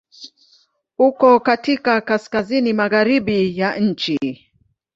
[0.97, 4.29] Uko katika Kaskazini magharibi ya nchi.